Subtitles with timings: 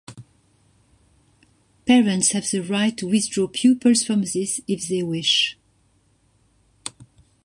[1.85, 5.59] Parents have the right to withdraw pupils from this if they wish.